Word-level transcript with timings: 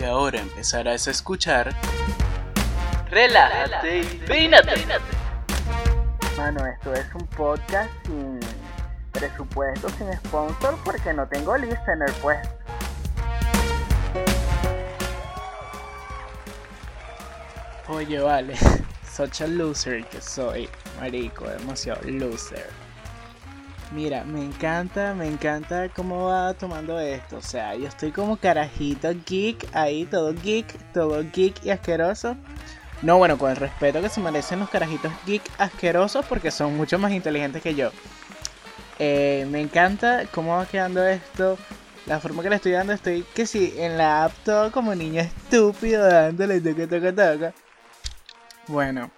que 0.00 0.06
ahora 0.06 0.40
empezarás 0.40 1.06
a 1.08 1.10
escuchar, 1.10 1.74
relájate 3.10 3.98
y 3.98 4.04
peínate. 4.26 4.72
Mano, 6.38 6.64
esto 6.64 6.94
es 6.94 7.04
un 7.14 7.26
podcast 7.26 7.90
sin 8.06 8.40
presupuesto, 9.12 9.90
sin 9.90 10.10
sponsor, 10.14 10.78
porque 10.86 11.12
no 11.12 11.28
tengo 11.28 11.54
listener, 11.58 12.10
pues. 12.22 12.38
Oye, 17.86 18.20
vale, 18.20 18.56
such 19.14 19.42
a 19.42 19.46
loser 19.46 20.02
que 20.06 20.22
soy, 20.22 20.66
marico, 20.98 21.46
demasiado 21.46 22.00
loser. 22.08 22.70
Mira, 23.92 24.22
me 24.22 24.44
encanta, 24.44 25.14
me 25.14 25.26
encanta 25.26 25.88
cómo 25.88 26.26
va 26.26 26.54
tomando 26.54 27.00
esto. 27.00 27.38
O 27.38 27.42
sea, 27.42 27.74
yo 27.74 27.88
estoy 27.88 28.12
como 28.12 28.36
carajito 28.36 29.10
geek, 29.26 29.66
ahí 29.72 30.06
todo 30.06 30.32
geek, 30.32 30.92
todo 30.92 31.24
geek 31.32 31.64
y 31.64 31.70
asqueroso. 31.70 32.36
No, 33.02 33.18
bueno, 33.18 33.36
con 33.36 33.50
el 33.50 33.56
respeto 33.56 34.00
que 34.00 34.08
se 34.08 34.20
merecen 34.20 34.60
los 34.60 34.70
carajitos 34.70 35.12
geek 35.26 35.42
asquerosos 35.58 36.24
porque 36.26 36.50
son 36.52 36.76
mucho 36.76 36.98
más 36.98 37.12
inteligentes 37.12 37.62
que 37.62 37.74
yo. 37.74 37.90
Eh, 39.00 39.46
me 39.50 39.60
encanta 39.60 40.26
cómo 40.30 40.56
va 40.56 40.66
quedando 40.66 41.04
esto. 41.04 41.58
La 42.06 42.20
forma 42.20 42.42
que 42.42 42.50
le 42.50 42.56
estoy 42.56 42.72
dando, 42.72 42.92
estoy 42.92 43.24
que 43.34 43.46
sí, 43.46 43.74
en 43.76 43.98
la 43.98 44.24
app 44.24 44.32
todo 44.44 44.70
como 44.70 44.94
niño 44.94 45.20
estúpido 45.20 46.06
dándole 46.06 46.60
toca, 46.60 46.86
toca, 46.86 47.10
toca. 47.14 47.54
Bueno, 48.68 49.10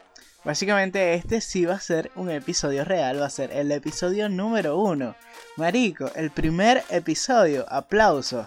básicamente 0.45 1.15
este 1.15 1.41
sí 1.41 1.65
va 1.65 1.75
a 1.75 1.81
ser 1.81 2.11
un 2.17 2.31
episodio 2.31 2.85
real, 2.85 3.21
va 3.21 3.27
a 3.27 3.31
ser 3.31 3.53
el 3.53 3.71
episodio 3.73 4.29
número 4.29 4.79
uno. 4.79 5.15
Marico, 5.57 6.11
el 6.15 6.31
primer 6.31 6.85
episodio, 6.91 7.67
aplausos. 7.69 8.47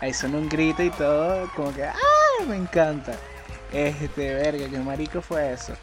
Ahí 0.00 0.12
son 0.12 0.34
un 0.34 0.48
grito 0.48 0.82
y 0.82 0.90
todo, 0.90 1.50
como 1.54 1.74
que 1.74 1.84
¡ah! 1.84 2.44
Me 2.46 2.56
encanta. 2.56 3.12
Este, 3.72 4.34
verga, 4.34 4.68
qué 4.68 4.78
marico 4.78 5.20
fue 5.20 5.52
eso. 5.52 5.74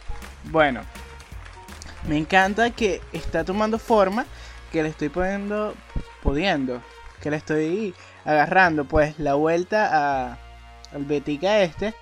Bueno, 0.45 0.81
me 2.07 2.17
encanta 2.17 2.69
que 2.69 3.01
está 3.11 3.43
tomando 3.43 3.79
forma, 3.79 4.25
que 4.71 4.83
le 4.83 4.89
estoy 4.89 5.09
poniendo, 5.09 5.73
pudiendo, 6.21 6.81
que 7.21 7.31
le 7.31 7.37
estoy 7.37 7.93
agarrando 8.25 8.85
pues 8.85 9.19
la 9.19 9.33
vuelta 9.35 9.89
a, 9.91 10.37
al 10.93 11.05
Betica 11.05 11.61
este. 11.61 11.93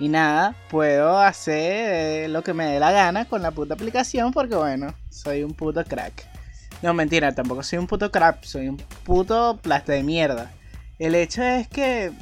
Y 0.00 0.08
nada, 0.08 0.56
puedo 0.70 1.18
hacer 1.18 2.24
eh, 2.24 2.28
lo 2.28 2.42
que 2.42 2.54
me 2.54 2.64
dé 2.64 2.80
la 2.80 2.90
gana 2.90 3.26
con 3.26 3.42
la 3.42 3.50
puta 3.50 3.74
aplicación 3.74 4.32
porque 4.32 4.54
bueno, 4.54 4.94
soy 5.10 5.44
un 5.44 5.52
puto 5.52 5.84
crack. 5.84 6.26
No, 6.80 6.94
mentira, 6.94 7.34
tampoco 7.34 7.62
soy 7.62 7.78
un 7.78 7.86
puto 7.86 8.10
crack, 8.10 8.42
soy 8.42 8.68
un 8.68 8.78
puto 9.04 9.58
plasta 9.60 9.92
de 9.92 10.02
mierda. 10.02 10.52
El 10.98 11.14
hecho 11.14 11.42
es 11.42 11.68
que 11.68 12.12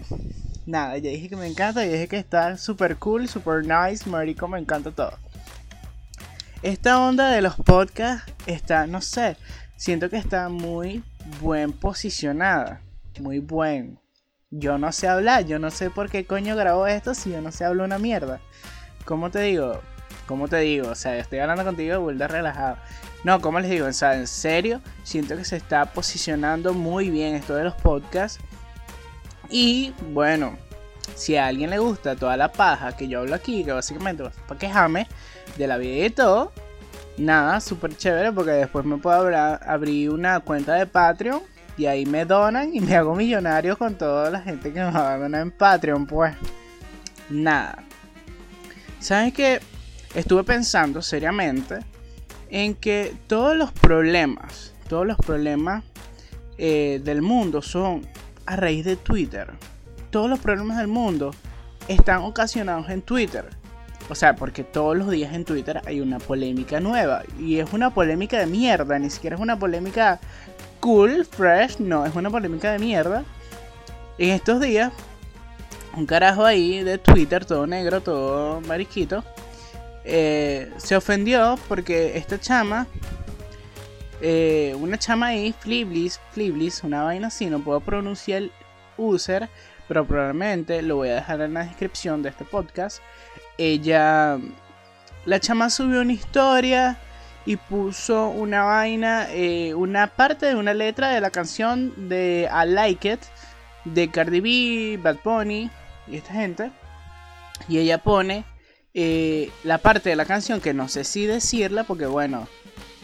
nada, 0.66 0.98
ya 0.98 1.10
dije 1.10 1.28
que 1.28 1.36
me 1.36 1.46
encanta, 1.46 1.84
ya 1.84 1.92
dije 1.92 2.08
que 2.08 2.18
está 2.18 2.56
super 2.56 2.96
cool, 2.96 3.28
super 3.28 3.64
nice, 3.64 4.10
marico, 4.10 4.48
me 4.48 4.58
encanta 4.58 4.90
todo. 4.90 5.12
Esta 6.62 7.00
onda 7.00 7.30
de 7.30 7.42
los 7.42 7.54
podcasts 7.54 8.32
está, 8.46 8.88
no 8.88 9.00
sé, 9.00 9.36
siento 9.76 10.10
que 10.10 10.16
está 10.16 10.48
muy 10.48 11.04
buen 11.40 11.72
posicionada, 11.72 12.80
muy 13.20 13.38
buen. 13.38 14.00
Yo 14.50 14.78
no 14.78 14.92
sé 14.92 15.06
hablar, 15.08 15.44
yo 15.44 15.58
no 15.58 15.70
sé 15.70 15.90
por 15.90 16.08
qué 16.08 16.24
coño 16.24 16.56
grabo 16.56 16.86
esto 16.86 17.14
si 17.14 17.30
yo 17.30 17.42
no 17.42 17.52
sé 17.52 17.66
hablar 17.66 17.86
una 17.86 17.98
mierda. 17.98 18.40
¿Cómo 19.04 19.30
te 19.30 19.40
digo? 19.40 19.82
¿Cómo 20.26 20.48
te 20.48 20.56
digo? 20.60 20.88
O 20.88 20.94
sea, 20.94 21.18
estoy 21.18 21.40
hablando 21.40 21.64
contigo 21.64 21.92
de 21.92 21.98
vuelta 21.98 22.28
relajado. 22.28 22.78
No, 23.24 23.42
¿cómo 23.42 23.60
les 23.60 23.70
digo? 23.70 23.86
O 23.86 23.92
sea, 23.92 24.14
en 24.14 24.26
serio, 24.26 24.80
siento 25.02 25.36
que 25.36 25.44
se 25.44 25.56
está 25.56 25.92
posicionando 25.92 26.72
muy 26.72 27.10
bien 27.10 27.34
esto 27.34 27.54
de 27.56 27.64
los 27.64 27.74
podcasts. 27.74 28.42
Y 29.50 29.92
bueno, 30.12 30.56
si 31.14 31.36
a 31.36 31.46
alguien 31.46 31.68
le 31.68 31.78
gusta 31.78 32.16
toda 32.16 32.38
la 32.38 32.50
paja 32.50 32.96
que 32.96 33.06
yo 33.06 33.20
hablo 33.20 33.34
aquí, 33.34 33.64
que 33.64 33.72
básicamente 33.72 34.24
es 34.24 34.32
para 34.46 34.58
quejarme 34.58 35.08
de 35.58 35.66
la 35.66 35.76
vida 35.76 36.06
y 36.06 36.10
todo, 36.10 36.52
nada, 37.18 37.60
súper 37.60 37.94
chévere 37.98 38.32
porque 38.32 38.52
después 38.52 38.86
me 38.86 38.96
puedo 38.96 39.28
abrir 39.36 40.08
una 40.08 40.40
cuenta 40.40 40.72
de 40.72 40.86
Patreon 40.86 41.42
y 41.78 41.86
ahí 41.86 42.04
me 42.04 42.24
donan 42.24 42.74
y 42.74 42.80
me 42.80 42.96
hago 42.96 43.14
millonario 43.14 43.78
con 43.78 43.94
toda 43.94 44.30
la 44.30 44.40
gente 44.40 44.72
que 44.72 44.80
me 44.80 44.90
va 44.90 45.14
a 45.14 45.18
donar 45.18 45.42
en 45.42 45.52
Patreon, 45.52 46.06
pues 46.06 46.34
nada. 47.30 47.84
¿Saben 48.98 49.30
qué? 49.30 49.60
Estuve 50.14 50.42
pensando 50.42 51.00
seriamente 51.00 51.78
en 52.50 52.74
que 52.74 53.14
todos 53.28 53.56
los 53.56 53.70
problemas, 53.72 54.74
todos 54.88 55.06
los 55.06 55.16
problemas 55.18 55.84
eh, 56.58 57.00
del 57.04 57.22
mundo 57.22 57.62
son 57.62 58.04
a 58.44 58.56
raíz 58.56 58.84
de 58.84 58.96
Twitter. 58.96 59.52
Todos 60.10 60.28
los 60.28 60.40
problemas 60.40 60.78
del 60.78 60.88
mundo 60.88 61.32
están 61.86 62.22
ocasionados 62.22 62.90
en 62.90 63.02
Twitter. 63.02 63.44
O 64.10 64.14
sea, 64.14 64.34
porque 64.34 64.64
todos 64.64 64.96
los 64.96 65.10
días 65.10 65.34
en 65.34 65.44
Twitter 65.44 65.82
hay 65.86 66.00
una 66.00 66.18
polémica 66.18 66.80
nueva. 66.80 67.22
Y 67.38 67.58
es 67.58 67.72
una 67.72 67.90
polémica 67.90 68.38
de 68.38 68.46
mierda. 68.46 68.98
Ni 68.98 69.10
siquiera 69.10 69.36
es 69.36 69.42
una 69.42 69.58
polémica 69.58 70.18
cool, 70.80 71.24
fresh. 71.24 71.78
No, 71.78 72.04
es 72.06 72.14
una 72.14 72.30
polémica 72.30 72.72
de 72.72 72.78
mierda. 72.78 73.24
En 74.18 74.30
estos 74.30 74.60
días, 74.60 74.92
un 75.96 76.06
carajo 76.06 76.44
ahí 76.44 76.82
de 76.82 76.98
Twitter, 76.98 77.44
todo 77.44 77.66
negro, 77.66 78.00
todo 78.00 78.60
mariquito, 78.62 79.24
eh, 80.04 80.72
se 80.76 80.96
ofendió 80.96 81.58
porque 81.68 82.16
esta 82.16 82.40
chama, 82.40 82.86
eh, 84.20 84.74
una 84.80 84.98
chama 84.98 85.28
ahí, 85.28 85.54
Fliblis, 85.60 86.20
Fliblis, 86.32 86.82
una 86.82 87.02
vaina 87.02 87.28
así, 87.28 87.46
no 87.46 87.60
puedo 87.60 87.80
pronunciar 87.80 88.42
el 88.42 88.52
user, 88.96 89.48
pero 89.86 90.04
probablemente 90.06 90.82
lo 90.82 90.96
voy 90.96 91.10
a 91.10 91.16
dejar 91.16 91.40
en 91.42 91.54
la 91.54 91.64
descripción 91.64 92.22
de 92.22 92.30
este 92.30 92.44
podcast. 92.44 93.00
Ella, 93.56 94.38
la 95.24 95.40
chama 95.40 95.70
subió 95.70 96.00
una 96.00 96.12
historia 96.12 96.98
y 97.48 97.56
puso 97.56 98.28
una 98.28 98.62
vaina, 98.64 99.26
eh, 99.32 99.72
una 99.72 100.06
parte 100.08 100.44
de 100.44 100.54
una 100.54 100.74
letra 100.74 101.08
de 101.08 101.22
la 101.22 101.30
canción 101.30 102.10
de 102.10 102.46
I 102.52 102.68
Like 102.68 103.10
It 103.10 103.20
de 103.86 104.10
Cardi 104.10 104.40
B, 104.40 105.00
Bad 105.02 105.16
Bunny 105.24 105.70
y 106.06 106.16
esta 106.16 106.34
gente. 106.34 106.70
Y 107.66 107.78
ella 107.78 108.02
pone 108.02 108.44
eh, 108.92 109.50
la 109.64 109.78
parte 109.78 110.10
de 110.10 110.16
la 110.16 110.26
canción 110.26 110.60
que 110.60 110.74
no 110.74 110.88
sé 110.88 111.04
si 111.04 111.24
decirla 111.24 111.84
porque 111.84 112.04
bueno, 112.04 112.46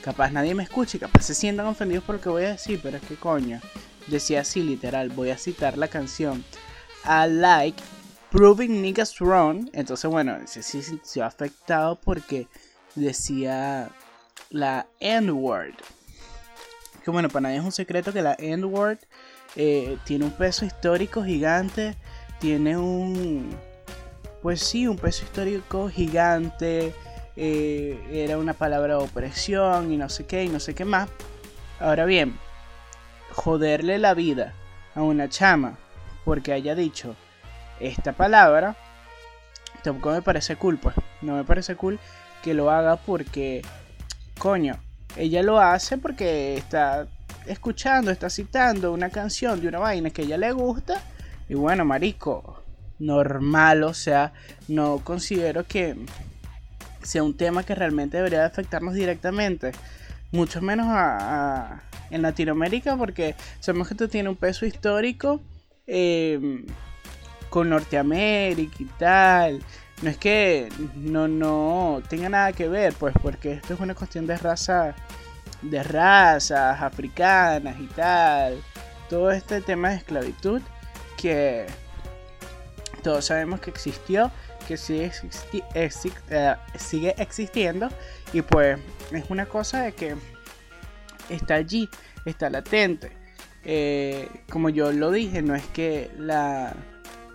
capaz 0.03 0.31
nadie 0.31 0.55
me 0.55 0.65
escuche, 0.65 0.99
capaz 0.99 1.23
se 1.23 1.35
sientan 1.35 1.65
ofendidos 1.65 2.05
por 2.05 2.17
lo 2.17 2.21
que 2.21 2.29
voy 2.29 2.45
a 2.45 2.51
decir, 2.51 2.81
pero 2.83 2.99
es 2.99 3.03
que 3.03 3.15
coño, 3.15 3.63
decía 4.09 4.43
así 4.43 4.63
literal, 4.63 5.09
voy 5.09 5.31
a 5.31 5.39
citar 5.39 5.79
la 5.79 5.89
canción 5.89 6.45
I 7.07 7.31
like 7.31 7.83
proving 8.31 8.83
niggas 8.83 9.19
wrong. 9.21 9.71
Entonces 9.73 10.11
bueno, 10.11 10.37
ese 10.37 10.63
sí 10.63 10.83
se 11.03 11.23
ha 11.23 11.29
afectado 11.29 11.99
porque 11.99 12.47
decía 12.95 13.91
la 14.55 14.87
N-word. 15.01 15.75
Que 17.05 17.11
bueno, 17.11 17.29
para 17.29 17.43
nadie 17.43 17.57
es 17.57 17.65
un 17.65 17.73
secreto 17.73 18.13
que 18.13 18.23
la 18.23 18.37
N-word 18.39 18.99
eh, 19.57 19.99
tiene 20.05 20.25
un 20.25 20.31
peso 20.31 20.65
histórico 20.65 21.25
gigante, 21.25 21.97
tiene 22.39 22.77
un 22.79 23.55
pues 24.43 24.61
sí, 24.61 24.87
un 24.87 24.97
peso 24.97 25.25
histórico 25.25 25.89
gigante. 25.89 26.95
Eh, 27.37 27.99
era 28.13 28.39
una 28.39 28.53
palabra 28.53 28.97
de 28.97 29.03
opresión 29.03 29.91
y 29.91 29.97
no 29.97 30.09
sé 30.09 30.25
qué 30.25 30.45
y 30.45 30.49
no 30.49 30.61
sé 30.61 30.75
qué 30.75 30.85
más. 30.85 31.09
Ahora 31.81 32.05
bien, 32.05 32.39
joderle 33.33 33.99
la 33.99 34.15
vida 34.15 34.55
a 34.95 35.03
una 35.03 35.29
chama 35.29 35.79
porque 36.25 36.53
haya 36.53 36.77
dicho 36.77 37.17
esta 37.81 38.13
palabra, 38.13 38.77
tampoco 39.83 40.13
me 40.13 40.23
parece 40.23 40.55
cool, 40.57 40.79
pues. 40.79 40.95
No 41.23 41.35
me 41.35 41.45
parece 41.45 41.75
cool 41.75 41.99
que 42.43 42.55
lo 42.55 42.71
haga 42.71 42.97
porque, 42.97 43.63
coño, 44.39 44.79
ella 45.17 45.43
lo 45.43 45.61
hace 45.61 45.99
porque 45.99 46.57
está 46.57 47.07
escuchando, 47.47 48.11
está 48.11 48.31
citando 48.31 48.93
una 48.93 49.11
canción 49.11 49.61
de 49.61 49.69
una 49.69 49.79
vaina 49.79 50.11
que 50.11 50.23
ella 50.23 50.37
le 50.37 50.53
gusta. 50.53 51.03
Y 51.49 51.55
bueno, 51.55 51.85
marico, 51.85 52.63
normal, 52.99 53.85
o 53.85 53.95
sea, 53.95 54.33
no 54.69 54.99
considero 55.05 55.67
que 55.67 55.97
sea 57.03 57.23
un 57.23 57.37
tema 57.37 57.65
que 57.65 57.75
realmente 57.75 58.17
debería 58.17 58.47
afectarnos 58.47 58.95
directamente, 58.95 59.73
mucho 60.33 60.63
menos 60.63 60.87
a, 60.89 61.83
en 62.11 62.23
Latinoamérica, 62.23 62.97
porque 62.97 63.35
sabemos 63.61 63.89
que 63.89 63.95
esto 63.95 64.09
tiene 64.09 64.31
un 64.31 64.37
peso 64.37 64.65
histórico 64.67 65.41
eh, 65.87 66.65
con 67.51 67.69
Norteamérica 67.69 68.77
y 68.79 68.85
tal. 68.99 69.61
No 70.03 70.11
es 70.11 70.19
que 70.19 70.69
no, 70.97 71.29
no 71.29 72.03
tenga 72.09 72.29
nada 72.29 72.53
que 72.53 72.69
ver, 72.69 72.95
pues, 72.95 73.15
porque 73.23 73.53
esto 73.53 73.75
es 73.75 73.81
una 73.81 73.95
cuestión 73.95 74.27
de 74.27 74.37
raza, 74.37 74.95
de 75.63 75.83
razas 75.83 76.83
africanas 76.83 77.77
y 77.81 77.87
tal. 77.87 78.63
Todo 79.09 79.31
este 79.31 79.61
tema 79.61 79.91
de 79.91 79.97
esclavitud 79.97 80.61
que 81.17 81.67
todos 83.03 83.27
sabemos 83.27 83.61
que 83.61 83.71
existió, 83.71 84.31
que 84.67 84.77
sigue, 84.77 85.13
eh, 86.31 86.57
sigue 86.77 87.15
existiendo 87.19 87.89
y 88.33 88.43
pues 88.43 88.79
es 89.13 89.31
una 89.31 89.47
cosa 89.47 89.83
de 89.83 89.93
que 89.93 90.17
está 91.29 91.55
allí, 91.55 91.89
está 92.25 92.51
latente. 92.51 93.13
eh, 93.65 94.29
como 94.51 94.69
yo 94.69 94.93
lo 94.93 95.11
dije, 95.11 95.41
no 95.43 95.55
es 95.55 95.65
que 95.67 96.11
la, 96.19 96.75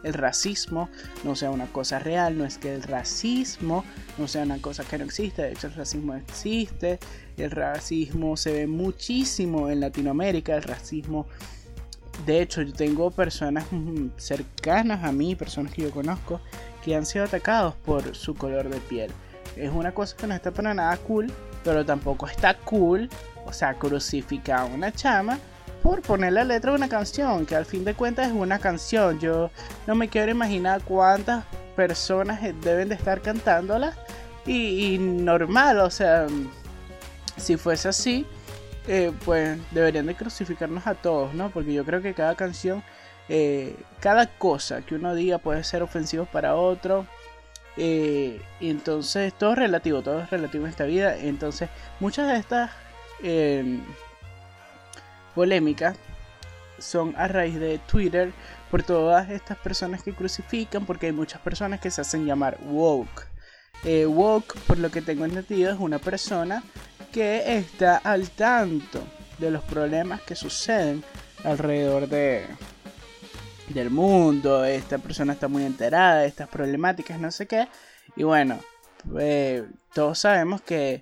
el 0.04 0.14
racismo 0.14 0.90
no 1.24 1.36
sea 1.36 1.52
una 1.52 1.68
cosa 1.68 2.00
real, 2.00 2.38
no 2.38 2.46
es 2.46 2.58
que 2.58 2.74
el 2.74 2.84
racismo 2.84 3.84
no 4.18 4.28
sea 4.28 4.44
una 4.44 4.62
cosa 4.62 4.84
que 4.84 4.98
no 4.98 5.06
existe, 5.06 5.44
de 5.44 5.52
hecho 5.52 5.68
el 5.68 5.74
racismo 5.74 6.16
existe, 6.16 7.00
el 7.38 7.52
racismo 7.52 8.38
se 8.38 8.52
ve 8.52 8.68
muchísimo 8.68 9.70
en 9.70 9.80
Latinoamérica, 9.80 10.56
el 10.56 10.64
racismo, 10.64 11.28
de 12.26 12.42
hecho 12.42 12.62
yo 12.62 12.74
tengo 12.74 13.12
personas 13.12 13.66
cercanas 14.18 15.04
a 15.04 15.12
mí, 15.12 15.36
personas 15.36 15.74
que 15.74 15.84
yo 15.84 15.92
conozco, 15.92 16.42
que 16.84 16.96
han 16.96 17.06
sido 17.06 17.26
atacados 17.26 17.76
por 17.76 18.16
su 18.16 18.36
color 18.36 18.70
de 18.70 18.80
piel. 18.80 19.12
Es 19.56 19.72
una 19.72 19.94
cosa 19.94 20.16
que 20.16 20.28
no 20.28 20.34
está 20.34 20.52
para 20.52 20.74
nada 20.74 20.96
cool, 20.98 21.32
pero 21.64 21.86
tampoco 21.86 22.28
está 22.28 22.54
cool, 22.54 23.10
o 23.46 23.52
sea, 23.52 23.74
crucificar 23.74 24.60
a 24.60 24.66
una 24.66 24.92
chama 24.92 25.40
por 25.90 26.04
poner 26.04 26.34
la 26.34 26.44
letra 26.44 26.70
de 26.70 26.78
una 26.78 26.88
canción, 26.88 27.48
que 27.48 27.56
al 27.56 27.66
fin 27.66 27.84
de 27.84 27.96
cuentas 27.96 28.28
es 28.28 28.34
una 28.34 28.60
canción. 28.60 29.20
Yo 29.20 29.50
no 29.88 29.96
me 29.96 30.08
quiero 30.08 30.30
imaginar 30.30 30.84
cuántas 30.84 31.46
personas 31.76 32.40
deben 32.62 32.90
de 32.90 32.94
estar 32.94 33.24
cantándola 33.24 33.98
y, 34.46 35.00
normal, 35.00 35.80
o 35.80 35.90
sea, 35.90 36.28
si 37.38 37.58
fuese 37.58 37.88
así, 37.88 38.28
eh, 38.88 39.12
pues 39.26 39.58
deberían 39.72 40.06
de 40.06 40.14
crucificarnos 40.14 40.86
a 40.86 40.94
todos, 40.94 41.34
¿no? 41.34 41.50
Porque 41.50 41.74
yo 41.74 41.84
creo 41.84 42.04
que 42.04 42.14
cada 42.14 42.36
canción, 42.36 42.84
eh, 43.28 43.76
cada 44.00 44.28
cosa 44.28 44.84
que 44.84 44.94
uno 44.94 45.16
diga 45.16 45.40
puede 45.40 45.64
ser 45.64 45.82
ofensivo 45.82 46.26
para 46.26 46.56
otro. 46.56 47.08
Eh, 47.78 48.40
y 48.60 48.70
entonces 48.70 49.34
todo 49.34 49.54
es 49.54 49.58
relativo, 49.58 50.04
todo 50.04 50.22
es 50.22 50.30
relativo 50.30 50.66
en 50.66 50.70
esta 50.70 50.84
vida. 50.84 51.18
Entonces 51.18 51.68
muchas 52.00 52.28
de 52.28 52.38
estas 52.38 52.70
polémicas 55.40 55.96
son 56.80 57.16
a 57.16 57.26
raíz 57.30 57.58
de 57.58 57.78
Twitter 57.78 58.34
por 58.70 58.84
todas 58.84 59.30
estas 59.30 59.58
personas 59.58 60.04
que 60.04 60.12
crucifican, 60.12 60.86
porque 60.86 61.06
hay 61.06 61.14
muchas 61.14 61.40
personas 61.40 61.80
que 61.80 61.90
se 61.90 62.02
hacen 62.02 62.26
llamar 62.26 62.58
woke. 62.66 63.26
Eh, 63.86 64.06
woke, 64.06 64.60
por 64.68 64.78
lo 64.80 64.92
que 64.92 65.02
tengo 65.02 65.24
entendido, 65.24 65.72
es 65.72 65.80
una 65.80 65.98
persona 65.98 66.62
que 67.14 67.56
está 67.56 67.96
al 67.96 68.30
tanto 68.32 69.02
de 69.38 69.50
los 69.50 69.64
problemas 69.64 70.22
que 70.24 70.36
suceden 70.36 71.06
alrededor 71.46 72.10
de 72.10 72.46
del 73.70 73.92
mundo. 73.92 74.66
Esta 74.66 74.98
persona 74.98 75.32
está 75.32 75.48
muy 75.48 75.64
enterada 75.64 76.20
de 76.20 76.28
estas 76.28 76.50
problemáticas, 76.50 77.18
no 77.18 77.32
sé 77.32 77.48
qué. 77.48 77.70
Y 78.18 78.24
bueno, 78.24 78.60
eh, 79.18 79.66
todos 79.94 80.20
sabemos 80.20 80.62
que 80.62 81.02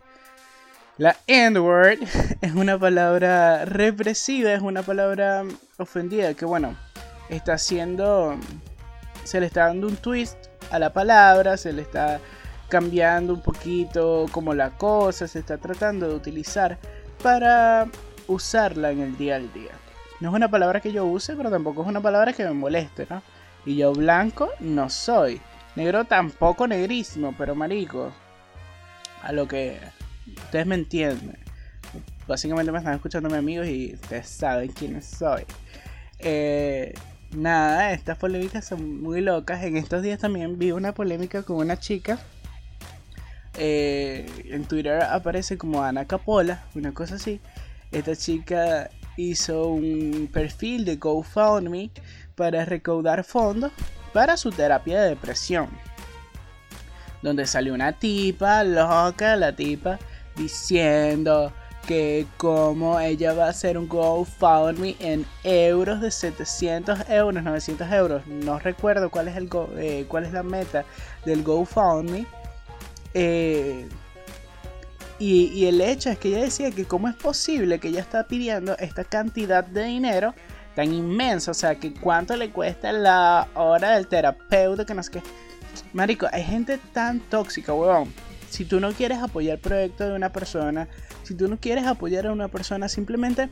la 0.98 1.16
N-word 1.28 2.00
es 2.42 2.54
una 2.54 2.78
palabra 2.78 3.66
represiva, 3.66 4.52
es 4.54 4.62
una 4.62 4.82
palabra 4.82 5.44
ofendida 5.78 6.34
que 6.34 6.46
bueno, 6.46 6.76
está 7.30 7.54
haciendo, 7.54 8.36
se 9.24 9.40
le 9.40 9.46
está 9.46 9.68
dando 9.68 9.88
un 9.88 9.96
twist 9.98 10.38
a 10.72 10.80
la 10.80 10.94
palabra, 10.94 11.58
se 11.58 11.72
le 11.72 11.84
está 11.84 12.20
cambiando 12.70 13.34
un 13.34 13.42
poquito 13.42 14.26
como 14.32 14.54
la 14.54 14.72
cosa, 14.72 15.28
se 15.28 15.40
está 15.40 15.58
tratando 15.58 16.08
de 16.08 16.16
utilizar 16.16 16.78
para 17.22 17.88
usarla 18.28 18.92
en 18.92 19.02
el 19.02 19.18
día 19.18 19.36
al 19.36 19.54
día. 19.54 19.72
No 20.20 20.30
es 20.30 20.36
una 20.36 20.50
palabra 20.50 20.82
que 20.82 20.92
yo 20.92 21.06
use, 21.06 21.36
pero 21.36 21.52
tampoco 21.52 21.84
es 21.84 21.88
una 21.88 22.02
palabra 22.02 22.34
que 22.34 22.44
me 22.44 22.54
moleste, 22.54 23.06
¿no? 23.10 23.22
Y 23.66 23.78
yo 23.78 23.94
blanco 23.94 24.50
no 24.60 24.90
soy. 24.90 25.40
Negro 25.76 26.06
tampoco 26.06 26.68
negrísimo, 26.68 27.36
pero 27.38 27.54
marico. 27.54 28.12
A 29.22 29.32
lo 29.32 29.48
que 29.48 29.80
ustedes 30.36 30.66
me 30.66 30.76
entienden. 30.76 31.38
Básicamente 32.28 32.72
me 32.72 32.80
están 32.80 32.96
escuchando 32.96 33.30
mis 33.30 33.38
amigos 33.38 33.68
y 33.68 33.94
ustedes 33.94 34.28
saben 34.28 34.70
quiénes 34.72 35.06
soy. 35.06 35.44
Eh, 36.20 36.94
nada, 37.32 37.94
estas 37.94 38.18
polémicas 38.18 38.66
son 38.66 39.02
muy 39.02 39.22
locas. 39.22 39.64
En 39.64 39.78
estos 39.78 40.02
días 40.02 40.20
también 40.20 40.60
vi 40.60 40.72
una 40.72 40.94
polémica 40.94 41.44
con 41.44 41.58
una 41.58 41.80
chica. 41.80 42.20
Eh, 43.58 44.30
en 44.46 44.66
Twitter 44.66 45.02
aparece 45.02 45.58
como 45.58 45.84
Ana 45.84 46.06
Capola, 46.06 46.64
una 46.76 46.94
cosa 46.94 47.16
así. 47.16 47.40
Esta 47.92 48.16
chica 48.16 48.90
hizo 49.16 49.68
un 49.70 50.30
perfil 50.32 50.86
de 50.86 50.98
GoFundMe 50.98 51.90
para 52.36 52.66
recaudar 52.66 53.24
fondos 53.24 53.72
para 54.14 54.38
su 54.38 54.52
terapia 54.52 55.02
de 55.02 55.10
depresión. 55.10 55.70
Donde 57.22 57.48
salió 57.48 57.74
una 57.74 57.94
tipa 57.94 58.64
loca, 58.64 59.36
la 59.36 59.56
tipa 59.56 59.98
diciendo 60.38 61.52
que 61.88 62.28
como 62.36 63.00
ella 63.00 63.34
va 63.34 63.46
a 63.46 63.50
hacer 63.50 63.78
un 63.78 63.88
GoFundMe 63.88 64.98
en 65.00 65.26
euros 65.44 66.02
de 66.02 66.12
700 66.12 67.10
euros, 67.10 67.42
900 67.42 67.92
euros, 67.94 68.28
no 68.28 68.60
recuerdo 68.60 69.10
cuál 69.10 69.30
es, 69.30 69.38
el 69.38 69.50
eh, 69.78 70.06
cuál 70.08 70.26
es 70.26 70.34
la 70.34 70.44
meta 70.44 70.84
del 71.26 71.44
GoFundMe. 71.44 72.28
Eh, 73.14 73.88
y, 75.18 75.46
y, 75.46 75.66
el 75.66 75.82
hecho 75.82 76.12
es 76.12 76.20
que 76.20 76.28
ella 76.28 76.42
decía 76.42 76.70
que 76.70 76.86
cómo 76.86 77.08
es 77.08 77.16
posible 77.16 77.80
que 77.80 77.88
ella 77.88 78.02
está 78.02 78.28
pidiendo 78.28 78.78
esta 78.78 79.04
cantidad 79.04 79.64
de 79.64 79.86
dinero 79.86 80.36
tan 80.76 80.94
inmensa, 80.94 81.50
o 81.50 81.56
sea, 81.56 81.74
que 81.80 81.92
cuánto 81.94 82.36
le 82.36 82.52
cuesta 82.52 82.92
la 82.92 83.48
hora 83.56 83.96
del 83.96 84.08
terapeuta, 84.08 84.86
que 84.86 84.94
no 84.94 85.02
sé 85.02 85.12
qué. 85.14 85.24
Marico, 85.94 86.28
hay 86.32 86.44
gente 86.44 86.80
tan 86.94 87.20
tóxica, 87.20 87.74
weón 87.74 88.27
si 88.50 88.66
tú 88.66 88.80
no 88.80 88.92
quieres 88.94 89.20
apoyar 89.20 89.56
el 89.56 89.62
proyecto 89.62 90.08
de 90.08 90.16
una 90.16 90.32
persona, 90.32 90.88
si 91.24 91.36
tú 91.36 91.48
no 91.48 91.58
quieres 91.58 91.86
apoyar 91.86 92.28
a 92.28 92.32
una 92.32 92.48
persona, 92.48 92.88
simplemente 92.88 93.50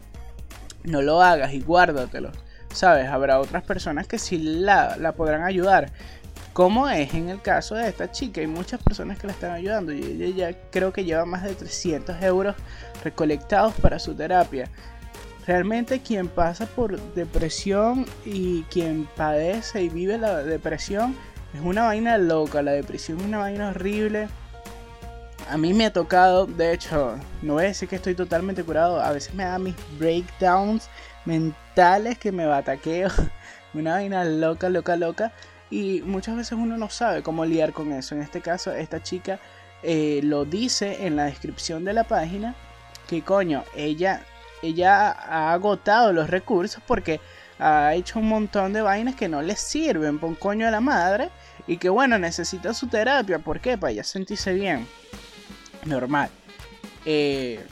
no 0.83 1.01
lo 1.01 1.21
hagas 1.21 1.53
y 1.53 1.61
guárdatelo. 1.61 2.31
¿Sabes? 2.73 3.07
Habrá 3.07 3.39
otras 3.39 3.63
personas 3.63 4.07
que 4.07 4.19
sí 4.19 4.37
la, 4.37 4.97
la 4.97 5.13
podrán 5.13 5.43
ayudar. 5.43 5.91
Como 6.51 6.89
es 6.89 7.13
en 7.13 7.29
el 7.29 7.41
caso 7.41 7.75
de 7.75 7.87
esta 7.87 8.11
chica, 8.11 8.41
hay 8.41 8.47
muchas 8.47 8.81
personas 8.81 9.17
que 9.17 9.27
la 9.27 9.33
están 9.33 9.51
ayudando 9.51 9.93
y 9.93 10.01
ella 10.01 10.51
ya 10.51 10.57
creo 10.71 10.91
que 10.91 11.03
lleva 11.03 11.25
más 11.25 11.43
de 11.43 11.53
300 11.53 12.21
euros 12.23 12.55
recolectados 13.03 13.73
para 13.75 13.99
su 13.99 14.15
terapia. 14.15 14.69
Realmente 15.45 15.99
quien 15.99 16.27
pasa 16.27 16.65
por 16.65 16.99
depresión 17.13 18.05
y 18.25 18.63
quien 18.63 19.07
padece 19.15 19.83
y 19.83 19.89
vive 19.89 20.17
la 20.17 20.43
depresión 20.43 21.15
es 21.53 21.61
una 21.61 21.83
vaina 21.83 22.17
loca, 22.17 22.61
la 22.61 22.71
depresión 22.71 23.19
es 23.19 23.25
una 23.25 23.37
vaina 23.37 23.69
horrible 23.69 24.27
a 25.49 25.57
mí 25.57 25.73
me 25.73 25.85
ha 25.85 25.93
tocado, 25.93 26.45
de 26.45 26.73
hecho, 26.73 27.17
no 27.41 27.53
voy 27.53 27.65
a 27.65 27.67
decir 27.67 27.87
que 27.87 27.97
estoy 27.97 28.15
totalmente 28.15 28.63
curado, 28.63 29.01
a 29.01 29.11
veces 29.11 29.33
me 29.33 29.43
da 29.43 29.59
mis 29.59 29.75
breakdowns 29.99 30.89
mentales 31.25 32.17
que 32.17 32.31
me 32.31 32.45
bataqueo, 32.45 33.09
una 33.73 33.93
vaina 33.93 34.23
loca, 34.23 34.69
loca, 34.69 34.95
loca, 34.95 35.31
y 35.69 36.01
muchas 36.03 36.35
veces 36.35 36.53
uno 36.53 36.77
no 36.77 36.89
sabe 36.89 37.21
cómo 37.21 37.45
lidiar 37.45 37.73
con 37.73 37.91
eso. 37.91 38.15
En 38.15 38.21
este 38.21 38.41
caso, 38.41 38.71
esta 38.71 39.01
chica 39.01 39.39
eh, 39.83 40.21
lo 40.23 40.45
dice 40.45 41.05
en 41.05 41.15
la 41.15 41.25
descripción 41.25 41.83
de 41.85 41.93
la 41.93 42.05
página, 42.05 42.55
que 43.07 43.21
coño, 43.23 43.63
ella, 43.75 44.21
ella 44.61 45.11
ha 45.11 45.53
agotado 45.53 46.11
los 46.13 46.29
recursos 46.29 46.81
porque 46.87 47.19
ha 47.59 47.93
hecho 47.93 48.19
un 48.19 48.27
montón 48.27 48.73
de 48.73 48.81
vainas 48.81 49.15
que 49.15 49.29
no 49.29 49.41
le 49.41 49.55
sirven 49.55 50.19
por 50.19 50.37
coño 50.37 50.67
a 50.67 50.71
la 50.71 50.81
madre 50.81 51.29
y 51.67 51.77
que 51.77 51.89
bueno, 51.89 52.17
necesita 52.17 52.73
su 52.73 52.87
terapia, 52.87 53.39
¿por 53.39 53.59
qué? 53.59 53.77
Para 53.77 53.93
ya 53.93 54.03
sentirse 54.03 54.53
bien 54.53 54.87
normal. 55.85 56.29
Eh, 57.05 57.63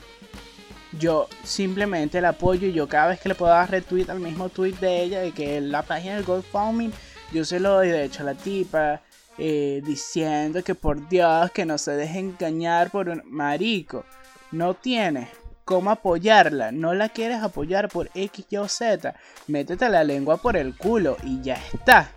yo 0.99 1.27
simplemente 1.43 2.21
la 2.21 2.29
apoyo 2.29 2.67
y 2.67 2.73
yo 2.73 2.87
cada 2.87 3.07
vez 3.07 3.19
que 3.19 3.29
le 3.29 3.35
puedo 3.35 3.51
dar 3.51 3.69
retweet 3.69 4.09
al 4.09 4.19
mismo 4.19 4.49
tweet 4.49 4.73
de 4.73 5.03
ella 5.03 5.21
de 5.21 5.31
que 5.31 5.59
la 5.59 5.81
página 5.81 6.15
del 6.15 6.23
GoFundMe 6.23 6.91
yo 7.31 7.43
se 7.45 7.59
lo 7.59 7.71
doy 7.71 7.89
de 7.89 8.03
hecho 8.03 8.21
a 8.21 8.25
la 8.27 8.35
tipa 8.35 9.01
eh, 9.39 9.81
diciendo 9.83 10.63
que 10.63 10.75
por 10.75 11.09
Dios 11.09 11.49
que 11.51 11.65
no 11.65 11.79
se 11.79 11.91
deje 11.91 12.19
engañar 12.19 12.91
por 12.91 13.09
un 13.09 13.23
marico. 13.25 14.05
No 14.51 14.75
tienes 14.75 15.29
cómo 15.65 15.89
apoyarla 15.89 16.71
no 16.71 16.93
la 16.93 17.09
quieres 17.09 17.41
apoyar 17.41 17.89
por 17.89 18.09
X 18.13 18.45
y 18.49 18.57
o 18.57 18.67
Z. 18.67 19.15
Métete 19.47 19.89
la 19.89 20.03
lengua 20.03 20.37
por 20.37 20.55
el 20.55 20.75
culo 20.77 21.17
y 21.23 21.41
ya 21.41 21.55
está. 21.73 22.11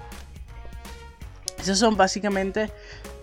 Esas 1.59 1.79
son 1.79 1.97
básicamente 1.97 2.71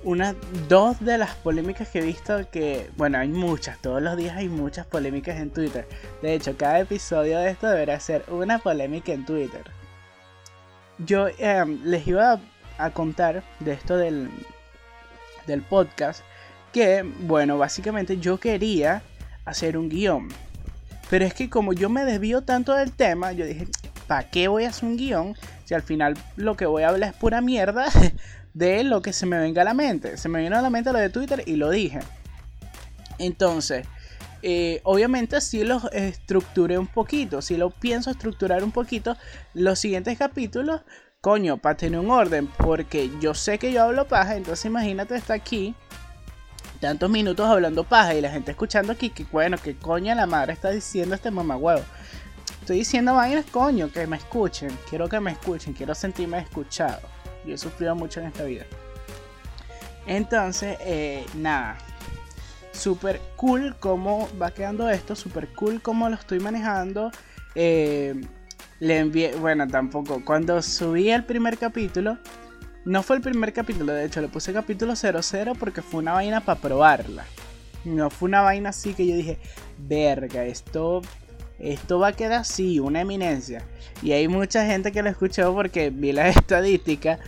una, 0.04 0.36
dos 0.68 1.00
de 1.00 1.18
las 1.18 1.36
polémicas 1.36 1.88
que 1.90 2.00
he 2.00 2.04
visto 2.04 2.50
que, 2.50 2.90
bueno, 2.98 3.18
hay 3.18 3.30
muchas, 3.30 3.80
todos 3.80 4.02
los 4.02 4.18
días 4.18 4.36
hay 4.38 4.50
muchas 4.50 4.86
polémicas 4.86 5.40
en 5.40 5.50
Twitter. 5.50 5.88
De 6.22 6.34
hecho, 6.34 6.58
cada 6.58 6.80
episodio 6.80 7.40
de 7.40 7.52
esto 7.52 7.68
deberá 7.68 8.00
ser 8.00 8.26
una 8.30 8.60
polémica 8.60 9.14
en 9.14 9.26
Twitter. 9.26 9.64
Yo 11.00 11.28
em, 11.38 11.80
les 11.84 12.06
iba 12.08 12.40
a, 12.78 12.90
contar 12.92 13.44
de 13.60 13.74
esto 13.74 13.98
del, 13.98 14.30
del 15.48 15.62
podcast, 15.62 16.22
que, 16.72 17.04
bueno, 17.22 17.58
básicamente 17.58 18.18
yo 18.18 18.40
quería 18.40 19.04
hacer 19.46 19.78
un 19.78 19.90
guion. 19.90 20.30
Pero 21.10 21.26
es 21.26 21.34
que 21.34 21.50
como 21.50 21.74
yo 21.74 21.90
me 21.90 22.06
desvío 22.06 22.42
tanto 22.42 22.74
del 22.74 22.92
tema, 22.92 23.32
yo 23.32 23.46
dije, 23.46 23.68
¿para 24.08 24.30
qué 24.30 24.48
voy 24.48 24.66
a 24.66 24.70
hacer 24.70 24.86
un 24.86 24.98
guion? 24.98 25.36
Si 25.66 25.74
al 25.74 25.82
final 25.82 26.18
lo 26.36 26.56
que 26.58 26.66
voy 26.66 26.84
a 26.84 26.90
hablar 26.90 27.12
es 27.12 27.16
pura 27.16 27.42
mierda, 27.42 27.86
de 28.54 28.84
lo 28.84 29.02
que 29.02 29.14
se 29.14 29.26
me 29.26 29.40
venga 29.40 29.62
a 29.62 29.66
la 29.66 29.74
mente. 29.74 30.18
Se 30.18 30.30
me 30.30 30.42
vino 30.42 30.58
a 30.58 30.62
la 30.62 30.70
mente 30.70 30.92
lo 30.92 31.00
de 31.00 31.10
Twitter 31.10 31.44
y 31.46 31.56
lo 31.56 31.70
dije. 31.70 32.00
Entonces, 33.18 33.88
eh, 34.42 34.82
obviamente 34.84 35.40
si 35.42 35.64
lo 35.64 35.90
estructuré 35.92 36.78
un 36.78 36.88
poquito, 36.88 37.42
si 37.42 37.56
lo 37.58 37.70
pienso 37.70 38.12
estructurar 38.12 38.64
un 38.64 38.72
poquito, 38.72 39.16
los 39.54 39.80
siguientes 39.80 40.18
capítulos, 40.18 40.82
coño, 41.22 41.58
para 41.58 41.78
tener 41.78 42.00
un 42.00 42.12
orden, 42.12 42.48
porque 42.58 43.10
yo 43.22 43.34
sé 43.34 43.58
que 43.58 43.72
yo 43.72 43.84
hablo 43.84 44.08
paja, 44.08 44.36
entonces 44.36 44.66
imagínate 44.66 45.16
estar 45.16 45.38
aquí 45.38 45.74
tantos 46.82 47.10
minutos 47.10 47.48
hablando 47.48 47.86
paja 47.86 48.14
y 48.14 48.20
la 48.20 48.30
gente 48.30 48.52
escuchando 48.52 48.92
aquí 48.92 49.10
que 49.10 49.24
bueno, 49.32 49.58
que 49.58 49.78
coño 49.78 50.14
la 50.16 50.26
madre 50.26 50.52
está 50.52 50.70
diciendo 50.72 51.16
este 51.16 51.32
mamagüevo. 51.32 51.82
Estoy 52.60 52.80
diciendo 52.80 53.14
vainas, 53.14 53.46
coño, 53.46 53.90
que 53.90 54.06
me 54.08 54.18
escuchen, 54.18 54.78
quiero 54.90 55.08
que 55.08 55.22
me 55.22 55.32
escuchen, 55.32 55.72
quiero 55.72 55.96
sentirme 55.96 56.40
escuchado. 56.40 57.13
Yo 57.46 57.56
he 57.56 57.58
sufrido 57.58 57.96
mucho 57.96 58.20
en 58.20 58.28
esta 58.28 58.44
vida. 58.44 58.66
Entonces, 60.06 60.78
eh, 60.82 61.26
nada, 61.36 61.78
super 62.72 63.22
cool 63.36 63.76
cómo 63.80 64.30
va 64.42 64.52
quedando 64.52 64.90
esto, 64.90 65.16
super 65.16 65.48
cool 65.50 65.82
cómo 65.82 66.10
lo 66.10 66.16
estoy 66.16 66.40
manejando. 66.40 67.12
Eh, 67.56 68.20
le 68.80 69.00
envié, 69.00 69.36
bueno, 69.36 69.68
tampoco, 69.68 70.24
cuando 70.26 70.62
subí 70.62 71.10
el 71.10 71.24
primer 71.24 71.58
capítulo, 71.58 72.18
no 72.86 73.02
fue 73.02 73.16
el 73.16 73.22
primer 73.22 73.54
capítulo, 73.54 73.94
de 73.94 74.06
hecho 74.06 74.20
le 74.20 74.28
puse 74.28 74.52
capítulo 74.52 74.96
00 74.96 75.56
porque 75.56 75.82
fue 75.82 76.02
una 76.02 76.14
vaina 76.14 76.42
para 76.42 76.60
probarla. 76.60 77.26
No 77.86 78.10
fue 78.10 78.28
una 78.28 78.42
vaina 78.42 78.70
así 78.70 78.94
que 78.94 79.08
yo 79.08 79.16
dije, 79.16 79.40
verga, 79.78 80.44
esto, 80.46 81.02
esto 81.64 81.98
va 81.98 82.10
a 82.10 82.14
quedar 82.14 82.34
así, 82.34 82.80
una 82.80 83.02
eminencia. 83.02 83.64
Y 84.02 84.12
hay 84.12 84.28
mucha 84.28 84.66
gente 84.66 84.92
que 84.92 85.02
lo 85.02 85.10
escuchó 85.10 85.54
porque 85.54 85.90
vi 85.92 86.12
la 86.12 86.28
estadística 86.30 87.20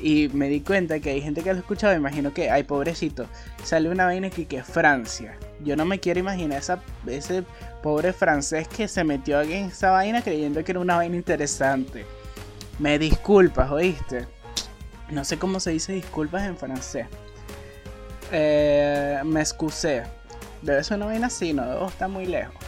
y 0.00 0.28
me 0.32 0.48
di 0.48 0.60
cuenta 0.60 0.98
que 0.98 1.10
hay 1.10 1.20
gente 1.20 1.42
que 1.42 1.52
lo 1.52 1.60
escuchado. 1.60 1.94
Imagino 1.94 2.34
que, 2.34 2.50
ay, 2.50 2.64
pobrecito, 2.64 3.26
sale 3.62 3.88
una 3.88 4.06
vaina 4.06 4.26
aquí 4.26 4.46
que 4.46 4.58
es 4.58 4.66
Francia. 4.66 5.38
Yo 5.62 5.76
no 5.76 5.84
me 5.84 6.00
quiero 6.00 6.18
imaginar 6.18 6.58
esa, 6.58 6.82
ese 7.06 7.44
pobre 7.82 8.12
francés 8.12 8.66
que 8.66 8.88
se 8.88 9.04
metió 9.04 9.40
en 9.42 9.66
esa 9.66 9.92
vaina 9.92 10.22
creyendo 10.22 10.64
que 10.64 10.72
era 10.72 10.80
una 10.80 10.96
vaina 10.96 11.16
interesante. 11.16 12.04
Me 12.80 12.98
disculpas, 12.98 13.70
¿oíste? 13.70 14.26
No 15.10 15.24
sé 15.24 15.38
cómo 15.38 15.60
se 15.60 15.70
dice 15.70 15.92
disculpas 15.92 16.42
en 16.42 16.56
francés. 16.56 17.06
Eh, 18.32 19.20
me 19.24 19.40
excusé. 19.40 20.02
Debe 20.62 20.82
ser 20.82 20.96
una 20.96 21.06
vaina 21.06 21.28
así, 21.28 21.52
no 21.52 21.64
debo 21.64 21.86
estar 21.86 22.08
muy 22.08 22.26
lejos. 22.26 22.63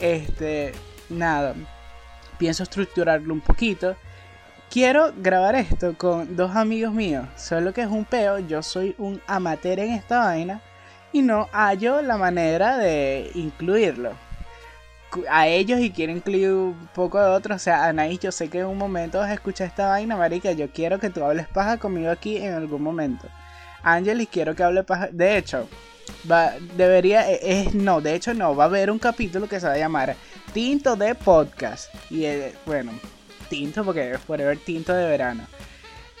Este, 0.00 0.72
nada. 1.08 1.54
Pienso 2.38 2.62
estructurarlo 2.62 3.32
un 3.32 3.40
poquito. 3.40 3.96
Quiero 4.70 5.12
grabar 5.16 5.56
esto 5.56 5.96
con 5.96 6.36
dos 6.36 6.56
amigos 6.56 6.92
míos. 6.92 7.26
Solo 7.36 7.72
que 7.72 7.82
es 7.82 7.88
un 7.88 8.04
peo. 8.04 8.38
Yo 8.38 8.62
soy 8.62 8.94
un 8.98 9.20
amateur 9.26 9.78
en 9.80 9.92
esta 9.92 10.20
vaina. 10.20 10.62
Y 11.12 11.22
no 11.22 11.48
hallo 11.52 12.02
la 12.02 12.16
manera 12.16 12.78
de 12.78 13.30
incluirlo 13.34 14.12
a 15.28 15.48
ellos 15.48 15.80
y 15.80 15.90
quiero 15.90 16.12
incluir 16.12 16.52
un 16.52 16.88
poco 16.94 17.20
de 17.20 17.28
otros. 17.30 17.56
O 17.56 17.58
sea, 17.58 17.86
Anaís, 17.86 18.20
yo 18.20 18.32
sé 18.32 18.48
que 18.48 18.60
en 18.60 18.66
un 18.66 18.78
momento 18.78 19.18
vas 19.18 19.30
a 19.30 19.34
escuchar 19.34 19.66
esta 19.66 19.88
vaina, 19.88 20.16
marica. 20.16 20.52
Yo 20.52 20.70
quiero 20.70 20.98
que 20.98 21.10
tú 21.10 21.24
hables 21.24 21.48
paja 21.48 21.78
conmigo 21.78 22.10
aquí 22.10 22.36
en 22.36 22.54
algún 22.54 22.82
momento. 22.82 23.28
Angelis, 23.82 24.28
quiero 24.30 24.54
que 24.54 24.62
hable 24.62 24.82
paja. 24.84 25.08
De 25.10 25.36
hecho, 25.36 25.68
va, 26.30 26.52
debería, 26.76 27.30
e, 27.30 27.62
es, 27.62 27.74
no, 27.74 28.00
de 28.00 28.14
hecho 28.14 28.34
no, 28.34 28.54
va 28.54 28.64
a 28.64 28.66
haber 28.66 28.90
un 28.90 28.98
capítulo 28.98 29.48
que 29.48 29.60
se 29.60 29.66
va 29.66 29.74
a 29.74 29.78
llamar 29.78 30.16
Tinto 30.52 30.96
de 30.96 31.14
Podcast. 31.14 31.94
Y 32.10 32.24
eh, 32.24 32.54
bueno, 32.66 32.92
tinto 33.48 33.84
porque 33.84 34.12
es 34.12 34.20
forever 34.20 34.58
tinto 34.58 34.92
de 34.92 35.08
verano. 35.08 35.46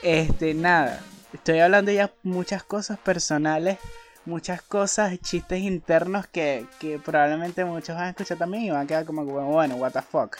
Este, 0.02 0.54
nada, 0.54 1.00
estoy 1.32 1.60
hablando 1.60 1.92
ya 1.92 2.10
muchas 2.22 2.62
cosas 2.62 2.98
personales 2.98 3.78
muchas 4.24 4.62
cosas, 4.62 5.18
chistes 5.20 5.60
internos 5.60 6.26
que, 6.26 6.66
probablemente 7.04 7.64
muchos 7.64 7.96
van 7.96 8.06
a 8.06 8.10
escuchar 8.10 8.38
también 8.38 8.64
y 8.64 8.70
van 8.70 8.84
a 8.84 8.86
quedar 8.86 9.04
como, 9.04 9.24
bueno, 9.24 9.76
what 9.76 9.92
the 9.92 10.02
fuck. 10.02 10.36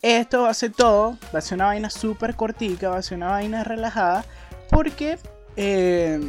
Esto 0.00 0.42
va 0.42 0.50
a 0.50 0.54
ser 0.54 0.72
todo, 0.72 1.16
va 1.34 1.38
a 1.38 1.42
ser 1.42 1.56
una 1.56 1.66
vaina 1.66 1.90
súper 1.90 2.34
cortica, 2.34 2.90
va 2.90 2.98
a 2.98 3.02
ser 3.02 3.18
una 3.18 3.28
vaina 3.28 3.62
relajada, 3.62 4.24
porque 4.68 5.18
eh, 5.56 6.20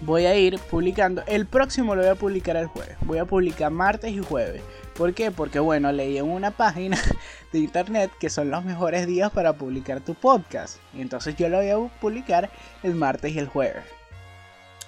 voy 0.00 0.26
a 0.26 0.36
ir 0.36 0.58
publicando, 0.70 1.22
el 1.26 1.46
próximo 1.46 1.94
lo 1.94 2.02
voy 2.02 2.10
a 2.10 2.14
publicar 2.14 2.56
el 2.56 2.66
jueves, 2.66 2.96
voy 3.02 3.18
a 3.18 3.24
publicar 3.24 3.70
martes 3.70 4.12
y 4.12 4.22
jueves. 4.22 4.62
¿Por 4.94 5.14
qué? 5.14 5.30
Porque 5.30 5.60
bueno, 5.60 5.92
leí 5.92 6.18
en 6.18 6.28
una 6.28 6.50
página 6.50 6.98
de 7.52 7.60
internet 7.60 8.10
que 8.18 8.30
son 8.30 8.50
los 8.50 8.64
mejores 8.64 9.06
días 9.06 9.30
para 9.30 9.52
publicar 9.52 10.00
tu 10.00 10.14
podcast. 10.14 10.78
Y 10.92 11.00
entonces 11.00 11.36
yo 11.36 11.48
lo 11.48 11.58
voy 11.58 11.70
a 11.70 12.00
publicar 12.00 12.50
el 12.82 12.96
martes 12.96 13.32
y 13.32 13.38
el 13.38 13.46
jueves. 13.46 13.84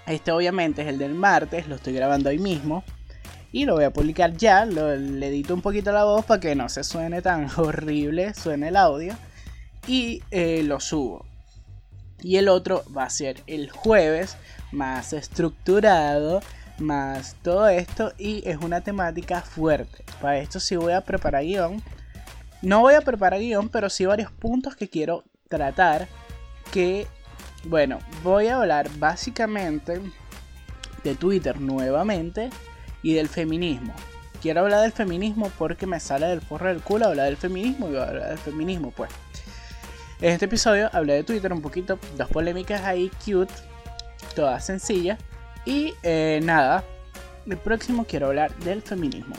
Este 0.06 0.32
obviamente 0.32 0.82
es 0.82 0.88
el 0.88 0.98
del 0.98 1.14
martes, 1.14 1.68
lo 1.68 1.76
estoy 1.76 1.92
grabando 1.92 2.30
hoy 2.30 2.38
mismo. 2.38 2.82
Y 3.52 3.64
lo 3.64 3.74
voy 3.74 3.84
a 3.84 3.92
publicar 3.92 4.36
ya, 4.36 4.64
lo, 4.64 4.94
le 4.96 5.28
edito 5.28 5.54
un 5.54 5.62
poquito 5.62 5.92
la 5.92 6.04
voz 6.04 6.24
para 6.24 6.40
que 6.40 6.54
no 6.54 6.68
se 6.68 6.82
suene 6.82 7.22
tan 7.22 7.48
horrible, 7.56 8.34
suene 8.34 8.68
el 8.68 8.76
audio. 8.76 9.14
Y 9.86 10.22
eh, 10.32 10.62
lo 10.64 10.80
subo. 10.80 11.29
Y 12.22 12.36
el 12.36 12.48
otro 12.48 12.84
va 12.96 13.04
a 13.04 13.10
ser 13.10 13.42
el 13.46 13.70
jueves, 13.70 14.36
más 14.72 15.12
estructurado, 15.12 16.40
más 16.78 17.36
todo 17.42 17.68
esto. 17.68 18.12
Y 18.18 18.48
es 18.48 18.58
una 18.58 18.80
temática 18.82 19.42
fuerte. 19.42 20.04
Para 20.20 20.38
esto 20.38 20.60
sí 20.60 20.76
voy 20.76 20.92
a 20.92 21.00
preparar 21.00 21.44
guion. 21.44 21.82
No 22.62 22.80
voy 22.80 22.94
a 22.94 23.00
preparar 23.00 23.40
guion, 23.40 23.68
pero 23.68 23.88
sí 23.88 24.04
varios 24.06 24.30
puntos 24.32 24.76
que 24.76 24.88
quiero 24.88 25.24
tratar 25.48 26.08
que 26.72 27.06
bueno, 27.64 27.98
voy 28.22 28.46
a 28.46 28.56
hablar 28.56 28.88
básicamente 28.98 30.00
de 31.04 31.14
Twitter 31.14 31.60
nuevamente 31.60 32.50
y 33.02 33.14
del 33.14 33.28
feminismo. 33.28 33.94
Quiero 34.40 34.60
hablar 34.60 34.80
del 34.80 34.92
feminismo 34.92 35.50
porque 35.58 35.86
me 35.86 36.00
sale 36.00 36.26
del 36.26 36.40
forro 36.40 36.68
del 36.68 36.80
culo 36.80 37.06
hablar 37.06 37.26
del 37.26 37.36
feminismo 37.36 37.88
y 37.88 37.90
voy 37.90 38.00
a 38.00 38.08
hablar 38.08 38.28
del 38.30 38.38
feminismo, 38.38 38.92
pues. 38.92 39.10
En 40.20 40.32
este 40.32 40.44
episodio 40.44 40.90
hablé 40.92 41.14
de 41.14 41.24
Twitter 41.24 41.50
un 41.52 41.62
poquito, 41.62 41.98
dos 42.18 42.28
polémicas 42.28 42.82
ahí 42.82 43.10
cute, 43.24 43.52
todas 44.34 44.66
sencillas. 44.66 45.18
Y 45.64 45.94
eh, 46.02 46.40
nada, 46.42 46.84
el 47.46 47.56
próximo 47.56 48.04
quiero 48.04 48.26
hablar 48.26 48.54
del 48.58 48.82
feminismo. 48.82 49.34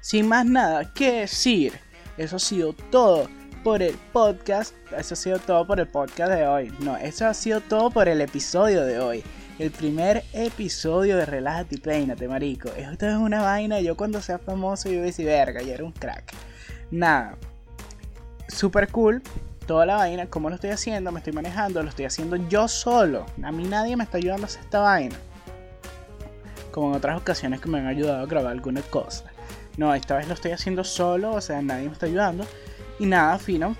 Sin 0.00 0.26
más 0.26 0.46
nada 0.46 0.92
que 0.92 1.20
decir, 1.20 1.74
eso 2.16 2.36
ha 2.36 2.40
sido 2.40 2.72
todo 2.72 3.28
por 3.62 3.82
el 3.82 3.94
podcast. 4.12 4.74
Eso 4.96 5.14
ha 5.14 5.16
sido 5.16 5.38
todo 5.38 5.64
por 5.64 5.78
el 5.78 5.86
podcast 5.86 6.32
de 6.32 6.46
hoy. 6.46 6.72
No, 6.80 6.96
eso 6.96 7.26
ha 7.26 7.34
sido 7.34 7.60
todo 7.60 7.90
por 7.90 8.08
el 8.08 8.20
episodio 8.20 8.84
de 8.84 8.98
hoy. 8.98 9.22
El 9.60 9.70
primer 9.70 10.24
episodio 10.32 11.16
de 11.16 11.24
Relájate 11.24 11.76
y 11.76 11.78
Peínate, 11.78 12.26
marico. 12.26 12.68
Esto 12.70 13.06
es 13.06 13.14
una 13.14 13.42
vaina. 13.42 13.80
Yo 13.80 13.96
cuando 13.96 14.20
sea 14.20 14.38
famoso, 14.38 14.88
yo 14.88 14.96
voy 14.96 15.02
a 15.02 15.06
decir, 15.06 15.26
verga, 15.26 15.62
yo 15.62 15.72
era 15.72 15.84
un 15.84 15.92
crack. 15.92 16.32
Nada. 16.90 17.36
Super 18.48 18.88
cool. 18.88 19.22
Toda 19.66 19.86
la 19.86 19.96
vaina, 19.96 20.26
cómo 20.26 20.48
lo 20.48 20.56
estoy 20.56 20.70
haciendo, 20.70 21.12
me 21.12 21.20
estoy 21.20 21.32
manejando, 21.32 21.82
lo 21.82 21.88
estoy 21.88 22.04
haciendo 22.04 22.36
yo 22.36 22.68
solo. 22.68 23.26
A 23.42 23.52
mí 23.52 23.64
nadie 23.64 23.96
me 23.96 24.04
está 24.04 24.18
ayudando 24.18 24.44
a 24.44 24.46
hacer 24.46 24.62
esta 24.62 24.80
vaina. 24.80 25.16
Como 26.70 26.90
en 26.90 26.96
otras 26.96 27.20
ocasiones 27.20 27.60
que 27.60 27.68
me 27.68 27.78
han 27.78 27.86
ayudado 27.86 28.22
a 28.22 28.26
grabar 28.26 28.52
alguna 28.52 28.82
cosa. 28.82 29.24
No, 29.76 29.94
esta 29.94 30.16
vez 30.16 30.28
lo 30.28 30.34
estoy 30.34 30.52
haciendo 30.52 30.84
solo, 30.84 31.32
o 31.32 31.40
sea, 31.40 31.62
nadie 31.62 31.86
me 31.86 31.92
está 31.92 32.06
ayudando. 32.06 32.46
Y 32.98 33.06
nada, 33.06 33.38
fino. 33.38 33.76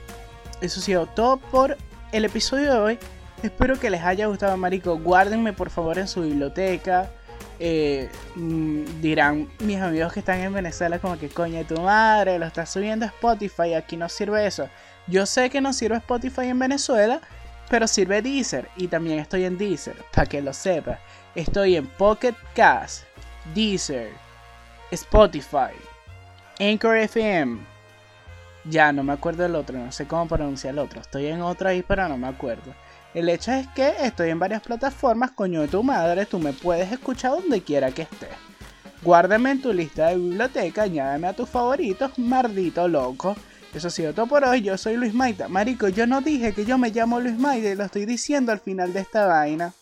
Eso 0.60 0.80
ha 0.80 0.82
sido 0.82 1.06
todo 1.06 1.38
por 1.38 1.76
el 2.12 2.24
episodio 2.24 2.72
de 2.72 2.78
hoy. 2.78 2.98
Espero 3.42 3.78
que 3.78 3.90
les 3.90 4.02
haya 4.02 4.26
gustado, 4.26 4.56
marico. 4.56 4.96
Guárdenme 4.98 5.52
por 5.52 5.70
favor 5.70 5.98
en 5.98 6.06
su 6.06 6.22
biblioteca. 6.22 7.10
Eh, 7.58 8.08
mm, 8.34 9.00
dirán 9.00 9.48
mis 9.60 9.80
amigos 9.80 10.12
que 10.12 10.20
están 10.20 10.40
en 10.40 10.52
Venezuela 10.52 10.98
como 10.98 11.18
que 11.18 11.28
coño 11.28 11.64
tu 11.64 11.80
madre, 11.80 12.38
lo 12.38 12.46
estás 12.46 12.70
subiendo 12.70 13.04
a 13.04 13.08
Spotify, 13.08 13.74
aquí 13.74 13.96
no 13.96 14.08
sirve 14.08 14.46
eso. 14.46 14.68
Yo 15.06 15.26
sé 15.26 15.50
que 15.50 15.60
no 15.60 15.72
sirve 15.72 15.96
Spotify 15.96 16.46
en 16.46 16.58
Venezuela, 16.58 17.20
pero 17.68 17.86
sirve 17.86 18.22
Deezer 18.22 18.68
y 18.76 18.88
también 18.88 19.18
estoy 19.18 19.44
en 19.44 19.58
Deezer, 19.58 19.96
para 20.12 20.26
que 20.26 20.42
lo 20.42 20.52
sepa. 20.52 20.98
Estoy 21.34 21.76
en 21.76 21.86
Pocket 21.86 22.34
Cast, 22.54 23.04
Deezer, 23.54 24.10
Spotify, 24.90 25.72
Anchor 26.60 26.96
FM, 26.96 27.58
ya, 28.64 28.92
no 28.92 29.02
me 29.02 29.12
acuerdo 29.12 29.42
del 29.42 29.56
otro, 29.56 29.76
no 29.76 29.90
sé 29.90 30.06
cómo 30.06 30.28
pronunciar 30.28 30.74
el 30.74 30.78
otro. 30.78 31.00
Estoy 31.00 31.26
en 31.26 31.42
otro 31.42 31.68
ahí, 31.68 31.82
pero 31.82 32.08
no 32.08 32.16
me 32.16 32.28
acuerdo. 32.28 32.74
El 33.12 33.28
hecho 33.28 33.52
es 33.52 33.66
que 33.68 33.92
estoy 34.00 34.30
en 34.30 34.38
varias 34.38 34.62
plataformas, 34.62 35.32
coño 35.32 35.60
de 35.62 35.68
tu 35.68 35.82
madre, 35.82 36.26
tú 36.26 36.38
me 36.38 36.52
puedes 36.52 36.90
escuchar 36.92 37.32
donde 37.32 37.62
quiera 37.62 37.90
que 37.90 38.02
estés. 38.02 38.30
Guárdame 39.02 39.50
en 39.50 39.62
tu 39.62 39.72
lista 39.72 40.08
de 40.08 40.16
biblioteca, 40.16 40.82
añádame 40.82 41.26
a 41.26 41.32
tus 41.32 41.48
favoritos, 41.48 42.16
maldito 42.18 42.86
loco. 42.86 43.34
Eso 43.74 43.88
ha 43.88 43.90
sido 43.90 44.12
todo 44.12 44.26
por 44.26 44.44
hoy, 44.44 44.60
yo 44.60 44.76
soy 44.76 44.96
Luis 44.96 45.14
Maita. 45.14 45.48
Marico, 45.48 45.88
yo 45.88 46.06
no 46.06 46.20
dije 46.20 46.52
que 46.52 46.64
yo 46.66 46.76
me 46.76 46.90
llamo 46.90 47.20
Luis 47.20 47.38
Maita 47.38 47.68
y 47.68 47.74
lo 47.74 47.84
estoy 47.84 48.04
diciendo 48.04 48.52
al 48.52 48.60
final 48.60 48.92
de 48.92 49.00
esta 49.00 49.26
vaina. 49.26 49.72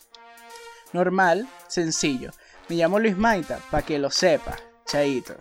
Normal, 0.92 1.49
sencillo. 1.66 2.30
Me 2.68 2.76
llamo 2.76 3.00
Luis 3.00 3.16
Maita, 3.16 3.59
para 3.70 3.85
que 3.85 3.99
lo 3.99 4.11
sepa. 4.11 4.56
Chaito. 4.87 5.35